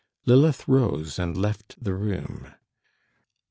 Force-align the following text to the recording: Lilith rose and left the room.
Lilith 0.25 0.67
rose 0.67 1.19
and 1.19 1.37
left 1.37 1.75
the 1.79 1.93
room. 1.93 2.51